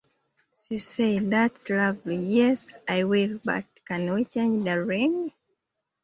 She 0.51 0.79
said: 0.79 1.29
'That's 1.29 1.69
lovely, 1.69 2.15
yes, 2.15 2.79
I 2.89 3.03
will- 3.03 3.39
but 3.45 3.67
can 3.85 4.11
we 4.11 4.25
change 4.25 4.65
the 4.65 4.83
ring? 4.83 5.31